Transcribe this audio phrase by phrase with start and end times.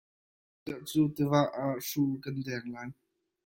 [0.65, 2.89] Hmaizarh cu tiva ah hru kan deng lai.